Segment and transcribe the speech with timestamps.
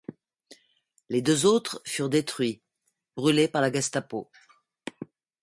[1.09, 2.63] Les deux autres furent détruits,
[3.15, 4.31] brûlés par la Gestapo.